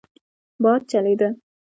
باد 0.63 0.81
چلېده. 0.91 1.27